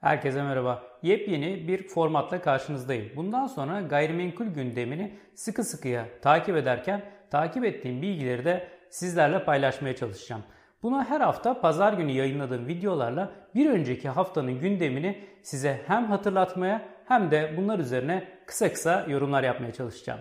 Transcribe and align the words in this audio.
Herkese 0.00 0.42
merhaba. 0.42 0.82
Yepyeni 1.02 1.68
bir 1.68 1.88
formatla 1.88 2.42
karşınızdayım. 2.42 3.16
Bundan 3.16 3.46
sonra 3.46 3.80
gayrimenkul 3.80 4.46
gündemini 4.46 5.18
sıkı 5.34 5.64
sıkıya 5.64 6.06
takip 6.22 6.56
ederken 6.56 7.02
takip 7.30 7.64
ettiğim 7.64 8.02
bilgileri 8.02 8.44
de 8.44 8.68
sizlerle 8.90 9.44
paylaşmaya 9.44 9.96
çalışacağım. 9.96 10.42
Bunu 10.82 11.04
her 11.04 11.20
hafta 11.20 11.60
pazar 11.60 11.92
günü 11.92 12.12
yayınladığım 12.12 12.66
videolarla 12.66 13.32
bir 13.54 13.70
önceki 13.70 14.08
haftanın 14.08 14.60
gündemini 14.60 15.24
size 15.42 15.80
hem 15.86 16.06
hatırlatmaya 16.06 16.82
hem 17.08 17.30
de 17.30 17.54
bunlar 17.56 17.78
üzerine 17.78 18.28
kısa 18.46 18.72
kısa 18.72 19.06
yorumlar 19.08 19.42
yapmaya 19.42 19.72
çalışacağım. 19.72 20.20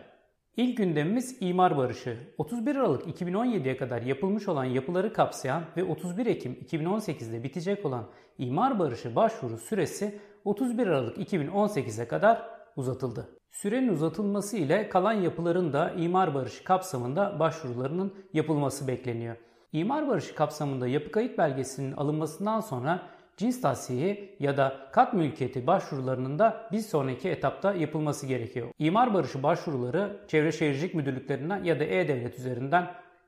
İlk 0.60 0.78
gündemimiz 0.78 1.38
imar 1.40 1.78
barışı. 1.78 2.18
31 2.38 2.76
Aralık 2.76 3.22
2017'ye 3.22 3.78
kadar 3.78 4.02
yapılmış 4.02 4.48
olan 4.48 4.64
yapıları 4.64 5.14
kapsayan 5.14 5.64
ve 5.78 5.84
31 5.84 6.26
Ekim 6.26 6.54
2018'de 6.54 7.44
bitecek 7.44 7.86
olan 7.86 8.06
imar 8.38 8.80
barışı 8.80 9.16
başvuru 9.16 9.58
süresi 9.58 10.20
31 10.46 10.88
Aralık 10.88 11.18
2018'e 11.18 12.08
kadar 12.08 12.50
uzatıldı. 12.76 13.30
Sürenin 13.52 13.88
uzatılması 13.88 14.58
ile 14.58 14.90
kalan 14.90 15.14
yapıların 15.14 15.74
da 15.74 15.92
imar 15.92 16.34
barışı 16.34 16.64
kapsamında 16.64 17.40
başvurularının 17.40 18.14
yapılması 18.34 18.88
bekleniyor. 18.88 19.36
İmar 19.72 20.08
barışı 20.08 20.36
kapsamında 20.36 20.88
yapı 20.88 21.12
kayıt 21.12 21.38
belgesinin 21.38 21.92
alınmasından 21.92 22.60
sonra 22.60 23.02
cins 23.40 23.62
tahsiyi 23.62 24.36
ya 24.40 24.58
da 24.58 24.78
kat 24.92 25.14
mülkiyeti 25.14 25.68
başvurularının 25.68 26.40
da 26.40 26.68
bir 26.72 26.80
sonraki 26.80 27.30
etapta 27.30 27.74
yapılması 27.74 28.28
gerekiyor. 28.28 28.68
İmar 28.80 29.14
barışı 29.14 29.44
başvuruları 29.44 30.18
Çevre 30.28 30.52
Şehircilik 30.52 30.96
Müdürlüklerinden 30.96 31.64
ya 31.64 31.80
da 31.80 31.84
E-Devlet 31.84 32.40
üzerinden 32.40 32.88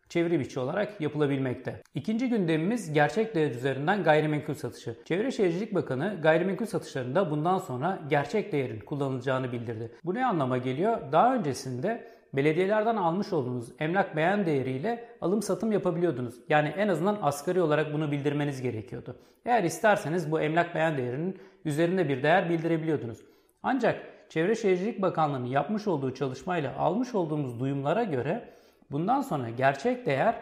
çeviri 0.09 0.39
biçi 0.39 0.59
olarak 0.59 1.01
yapılabilmekte. 1.01 1.81
İkinci 1.95 2.29
gündemimiz 2.29 2.93
gerçek 2.93 3.35
değer 3.35 3.51
üzerinden 3.51 4.03
gayrimenkul 4.03 4.53
satışı. 4.53 4.95
Çevre 5.05 5.31
Şehircilik 5.31 5.75
Bakanı 5.75 6.19
gayrimenkul 6.21 6.65
satışlarında 6.65 7.31
bundan 7.31 7.57
sonra 7.57 7.99
gerçek 8.09 8.51
değerin 8.51 8.79
kullanılacağını 8.79 9.51
bildirdi. 9.51 9.91
Bu 10.03 10.13
ne 10.13 10.25
anlama 10.25 10.57
geliyor? 10.57 11.11
Daha 11.11 11.35
öncesinde 11.35 12.07
belediyelerden 12.33 12.95
almış 12.95 13.33
olduğunuz 13.33 13.71
emlak 13.79 14.15
beğen 14.15 14.45
değeriyle 14.45 15.09
alım 15.21 15.41
satım 15.41 15.71
yapabiliyordunuz. 15.71 16.35
Yani 16.49 16.67
en 16.67 16.87
azından 16.87 17.19
asgari 17.21 17.61
olarak 17.61 17.93
bunu 17.93 18.11
bildirmeniz 18.11 18.61
gerekiyordu. 18.61 19.15
Eğer 19.45 19.63
isterseniz 19.63 20.31
bu 20.31 20.41
emlak 20.41 20.75
beğen 20.75 20.97
değerinin 20.97 21.37
üzerinde 21.65 22.09
bir 22.09 22.23
değer 22.23 22.49
bildirebiliyordunuz. 22.49 23.17
Ancak 23.63 24.11
Çevre 24.29 24.55
Şehircilik 24.55 25.01
Bakanlığı'nın 25.01 25.45
yapmış 25.45 25.87
olduğu 25.87 26.13
çalışmayla 26.13 26.77
almış 26.77 27.15
olduğumuz 27.15 27.59
duyumlara 27.59 28.03
göre 28.03 28.49
bundan 28.91 29.21
sonra 29.21 29.49
gerçek 29.49 30.05
değer 30.05 30.35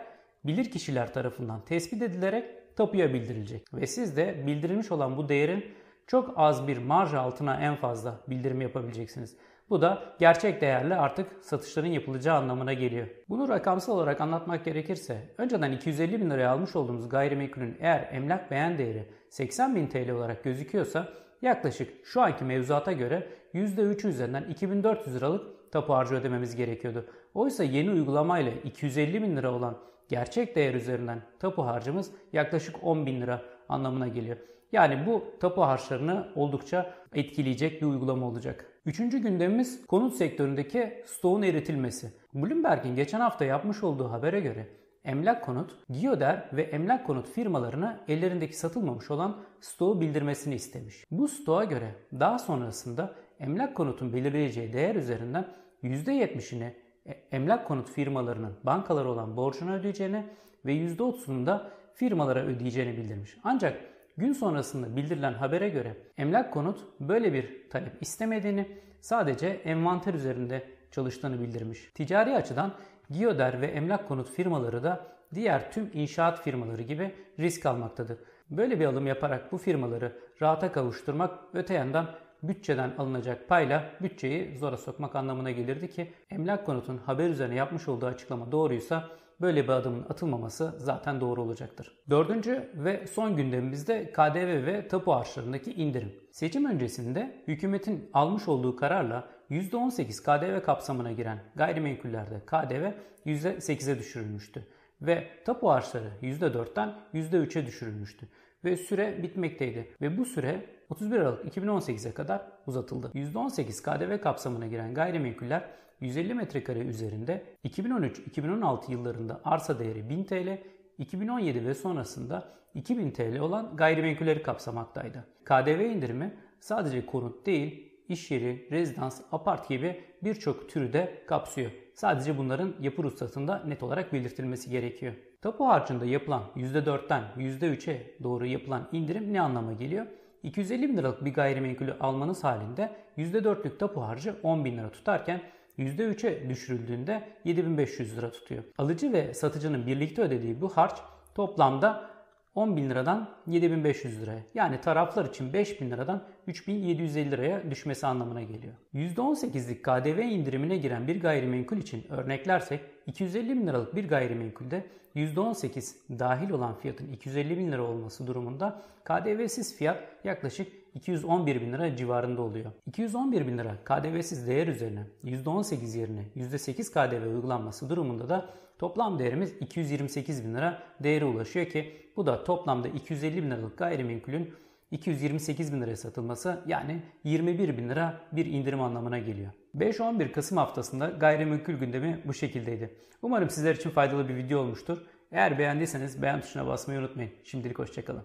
bilir 0.46 0.72
kişiler 0.72 1.14
tarafından 1.14 1.66
tespit 1.66 2.02
edilerek 2.02 2.76
tapuya 2.76 3.14
bildirilecek. 3.14 3.74
Ve 3.74 3.88
siz 3.88 4.18
de 4.18 4.48
bildirilmiş 4.48 4.92
olan 4.92 5.18
bu 5.18 5.30
değerin 5.30 5.66
çok 6.08 6.34
az 6.36 6.68
bir 6.68 6.78
marj 6.78 7.14
altına 7.14 7.56
en 7.56 7.76
fazla 7.76 8.20
bildirim 8.28 8.62
yapabileceksiniz. 8.62 9.38
Bu 9.70 9.82
da 9.82 10.04
gerçek 10.20 10.62
değerle 10.62 10.96
artık 10.96 11.28
satışların 11.42 11.88
yapılacağı 11.88 12.38
anlamına 12.38 12.74
geliyor. 12.74 13.08
Bunu 13.30 13.50
rakamsal 13.50 13.94
olarak 13.94 14.22
anlatmak 14.22 14.66
gerekirse 14.66 15.34
önceden 15.38 15.72
250 15.72 16.22
bin 16.22 16.30
liraya 16.30 16.52
almış 16.52 16.76
olduğumuz 16.76 17.10
gayrimenkulün 17.10 17.78
eğer 17.80 18.10
emlak 18.12 18.52
beğen 18.52 18.78
değeri 18.78 19.06
80 19.30 19.76
bin 19.76 19.88
TL 19.88 20.10
olarak 20.10 20.44
gözüküyorsa 20.44 21.08
yaklaşık 21.42 22.06
şu 22.06 22.22
anki 22.22 22.44
mevzuata 22.44 22.92
göre 22.92 23.28
%3 23.54 24.08
üzerinden 24.08 24.44
2400 24.44 25.16
liralık 25.16 25.72
tapu 25.72 25.94
harcı 25.94 26.16
ödememiz 26.16 26.56
gerekiyordu. 26.56 27.06
Oysa 27.34 27.64
yeni 27.64 27.92
uygulamayla 27.92 28.52
250 28.52 29.22
bin 29.24 29.38
lira 29.38 29.52
olan 29.54 29.78
gerçek 30.10 30.56
değer 30.56 30.74
üzerinden 30.74 31.22
tapu 31.40 31.66
harcımız 31.66 32.12
yaklaşık 32.34 32.84
10 32.84 33.06
bin 33.06 33.22
lira 33.22 33.42
anlamına 33.70 34.08
geliyor. 34.08 34.38
Yani 34.72 35.06
bu 35.06 35.24
tapu 35.40 35.62
harçlarını 35.62 36.28
oldukça 36.36 36.94
etkileyecek 37.14 37.82
bir 37.82 37.88
uygulama 37.88 38.28
olacak. 38.28 38.66
Üçüncü 38.86 39.20
gündemimiz 39.20 39.88
konut 39.88 40.14
sektöründeki 40.14 41.04
stoğun 41.06 41.42
eritilmesi. 41.42 42.14
Bloomberg'in 42.34 42.96
geçen 42.96 43.20
hafta 43.20 43.46
yapmış 43.46 43.84
olduğu 43.84 44.12
habere 44.12 44.40
göre 44.40 44.68
Emlak 45.04 45.44
Konut, 45.44 45.76
Gioder 45.90 46.50
ve 46.54 46.62
Emlak 46.62 47.08
Konut 47.08 47.30
firmalarına 47.30 48.00
ellerindeki 48.08 48.58
satılmamış 48.58 49.12
olan 49.12 49.38
stoğu 49.62 50.02
bildirmesini 50.02 50.56
istemiş. 50.56 51.04
Bu 51.12 51.28
stoğa 51.28 51.64
göre 51.64 51.96
daha 52.20 52.40
sonrasında 52.40 53.16
Emlak 53.40 53.76
Konut'un 53.76 54.14
belirleyeceği 54.14 54.74
değer 54.74 54.96
üzerinden 54.96 55.48
%70'ini 55.84 56.74
e, 57.06 57.12
emlak 57.12 57.68
konut 57.68 57.90
firmalarının 57.90 58.58
bankalara 58.64 59.10
olan 59.10 59.38
borcunu 59.38 59.74
ödeyeceğini 59.74 60.26
ve 60.66 60.74
%30'unu 60.74 61.46
da 61.46 61.72
firmalara 61.94 62.44
ödeyeceğini 62.46 62.98
bildirmiş. 62.98 63.38
Ancak 63.44 63.82
Gün 64.20 64.34
sonrasında 64.34 64.96
bildirilen 64.96 65.34
habere 65.34 65.70
göre 65.70 65.98
emlak 66.18 66.54
konut 66.54 66.80
böyle 67.00 67.34
bir 67.34 67.70
talep 67.70 68.02
istemediğini 68.02 68.68
sadece 69.02 69.48
envanter 69.48 70.14
üzerinde 70.14 70.64
çalıştığını 70.92 71.40
bildirmiş. 71.40 71.92
Ticari 71.96 72.36
açıdan 72.36 72.74
Gioder 73.10 73.62
ve 73.62 73.68
emlak 73.68 74.08
konut 74.08 74.30
firmaları 74.30 74.84
da 74.84 75.08
diğer 75.36 75.72
tüm 75.72 75.90
inşaat 75.94 76.44
firmaları 76.44 76.82
gibi 76.82 77.16
risk 77.40 77.66
almaktadır. 77.66 78.18
Böyle 78.50 78.80
bir 78.80 78.86
alım 78.86 79.08
yaparak 79.08 79.52
bu 79.52 79.58
firmaları 79.58 80.20
rahata 80.42 80.72
kavuşturmak 80.72 81.40
öte 81.54 81.74
yandan 81.74 82.06
bütçeden 82.44 82.92
alınacak 82.98 83.50
payla 83.50 83.90
bütçeyi 84.02 84.58
zora 84.58 84.78
sokmak 84.78 85.16
anlamına 85.16 85.52
gelirdi 85.52 85.90
ki 85.90 86.12
emlak 86.32 86.66
konutun 86.66 86.98
haber 86.98 87.30
üzerine 87.30 87.56
yapmış 87.56 87.88
olduğu 87.88 88.06
açıklama 88.06 88.52
doğruysa 88.52 89.10
böyle 89.42 89.64
bir 89.64 89.70
adımın 89.70 90.04
atılmaması 90.10 90.76
zaten 90.78 91.22
doğru 91.22 91.42
olacaktır. 91.42 92.00
Dördüncü 92.10 92.70
ve 92.74 93.08
son 93.08 93.36
gündemimizde 93.38 94.12
KDV 94.12 94.66
ve 94.66 94.88
tapu 94.88 95.14
harçlarındaki 95.14 95.74
indirim. 95.74 96.14
Seçim 96.32 96.66
öncesinde 96.66 97.44
hükümetin 97.48 98.10
almış 98.14 98.48
olduğu 98.48 98.76
kararla 98.76 99.28
%18 99.50 100.24
KDV 100.24 100.66
kapsamına 100.66 101.12
giren 101.12 101.40
gayrimenkullerde 101.56 102.40
KDV 102.46 102.92
%8'e 103.26 104.00
düşürülmüştü 104.00 104.68
ve 105.02 105.28
tapu 105.46 105.70
harçları 105.70 106.12
%4'ten 106.22 106.96
%3'e 107.14 107.66
düşürülmüştü 107.66 108.28
ve 108.64 108.78
süre 108.78 109.24
bitmekteydi 109.24 109.96
ve 110.02 110.18
bu 110.18 110.26
süre 110.26 110.66
31 110.90 111.20
Aralık 111.20 111.58
2018'e 111.58 112.14
kadar 112.14 112.42
uzatıldı. 112.68 113.12
%18 113.16 113.84
KDV 113.84 114.22
kapsamına 114.22 114.68
giren 114.68 114.94
gayrimenkuller 114.94 115.70
150 116.02 116.34
metrekare 116.34 116.80
üzerinde 116.80 117.44
2013-2016 117.66 118.92
yıllarında 118.92 119.42
arsa 119.44 119.80
değeri 119.80 120.10
1000 120.10 120.24
TL, 120.24 120.58
2017 120.98 121.66
ve 121.66 121.74
sonrasında 121.74 122.60
2000 122.74 123.12
TL 123.12 123.40
olan 123.40 123.76
gayrimenkulleri 123.76 124.44
kapsamaktaydı. 124.44 125.28
KDV 125.46 125.80
indirimi 125.80 126.34
sadece 126.60 127.06
konut 127.06 127.46
değil, 127.46 127.92
iş 128.10 128.32
yeri, 128.32 128.68
rezidans, 128.72 129.22
apart 129.32 129.70
gibi 129.70 130.04
birçok 130.24 130.70
türü 130.70 130.94
de 130.94 131.24
kapsıyor. 131.28 131.72
Sadece 131.94 132.38
bunların 132.38 132.76
yapı 132.80 133.04
ruhsatında 133.04 133.64
net 133.68 133.84
olarak 133.84 134.14
belirtilmesi 134.14 134.70
gerekiyor. 134.70 135.14
Tapu 135.42 135.68
harcında 135.68 136.06
yapılan 136.06 136.44
%4'ten 136.56 137.24
%3'e 137.38 138.16
doğru 138.24 138.46
yapılan 138.46 138.90
indirim 138.92 139.34
ne 139.34 139.42
anlama 139.42 139.74
geliyor? 139.74 140.06
250 140.44 140.90
bin 140.90 140.98
liralık 140.98 141.26
bir 141.26 141.34
gayrimenkulü 141.34 141.94
almanız 142.00 142.44
halinde 142.44 142.96
%4'lük 143.18 143.78
tapu 143.78 144.02
harcı 144.02 144.36
10 144.44 144.66
bin 144.66 144.78
lira 144.78 144.92
tutarken 144.92 145.42
%3'e 145.80 146.50
düşürüldüğünde 146.50 147.24
7500 147.44 148.18
lira 148.18 148.32
tutuyor. 148.32 148.64
Alıcı 148.78 149.14
ve 149.14 149.34
satıcının 149.34 149.88
birlikte 149.88 150.22
ödediği 150.22 150.62
bu 150.62 150.70
harç 150.70 150.96
toplamda 151.36 152.10
10 152.56 152.78
bin 152.78 152.90
liradan 152.90 153.30
7500 153.48 154.22
liraya 154.22 154.42
yani 154.54 154.82
taraflar 154.82 155.26
için 155.26 155.54
5 155.54 155.82
bin 155.82 155.92
liradan 155.92 156.24
3750 156.48 157.32
liraya 157.32 157.72
düşmesi 157.72 158.08
anlamına 158.08 158.42
geliyor. 158.42 158.74
%18'lik 158.94 159.84
KDV 159.84 160.20
indirimine 160.20 160.78
giren 160.78 161.08
bir 161.08 161.22
gayrimenkul 161.22 161.78
için 161.78 162.06
örneklersek 162.10 162.82
250 163.08 163.50
bin 163.50 163.68
liralık 163.68 163.96
bir 163.96 164.08
gayrimenkulde 164.08 164.86
%18 165.16 166.20
dahil 166.20 166.50
olan 166.50 166.76
fiyatın 166.76 167.14
250 167.14 167.58
bin 167.58 167.72
lira 167.72 167.84
olması 167.84 168.28
durumunda 168.28 168.82
KDV'siz 169.04 169.78
fiyat 169.78 170.04
yaklaşık 170.24 170.68
211 170.94 171.62
bin 171.62 171.74
lira 171.74 171.96
civarında 171.96 172.42
oluyor. 172.42 172.72
211 172.86 173.48
bin 173.48 173.58
lira 173.58 173.76
KDV'siz 173.86 174.48
değer 174.48 174.68
üzerine 174.68 175.04
%18 175.24 175.98
yerine 175.98 176.26
%8 176.36 176.92
KDV 176.92 177.36
uygulanması 177.36 177.90
durumunda 177.90 178.30
da 178.30 178.50
toplam 178.80 179.20
değerimiz 179.20 179.54
228 179.60 180.46
bin 180.46 180.56
lira 180.56 180.84
değere 181.04 181.26
ulaşıyor 181.26 181.66
ki 181.66 181.94
bu 182.18 182.26
da 182.26 182.44
toplamda 182.44 182.88
250 182.88 183.44
bin 183.44 183.52
liralık 183.52 183.78
gayrimenkulün 183.78 184.54
228 184.92 185.74
bin 185.74 185.82
liraya 185.82 185.98
satılması 185.98 186.64
yani 186.68 187.02
21 187.24 187.78
bin 187.78 187.90
lira 187.90 188.22
bir 188.32 188.46
indirim 188.46 188.82
anlamına 188.82 189.20
geliyor. 189.20 189.52
5-11 189.78 190.32
Kasım 190.32 190.58
haftasında 190.58 191.08
gayrimenkul 191.08 191.74
gündemi 191.74 192.20
bu 192.26 192.34
şekildeydi. 192.34 192.96
Umarım 193.22 193.50
sizler 193.50 193.76
için 193.76 193.90
faydalı 193.90 194.30
bir 194.30 194.36
video 194.36 194.60
olmuştur. 194.60 194.98
Eğer 195.32 195.60
beğendiyseniz 195.60 196.22
beğen 196.22 196.42
tuşuna 196.42 196.68
basmayı 196.68 197.00
unutmayın. 197.00 197.32
Şimdilik 197.44 197.80
hoşçakalın. 197.80 198.24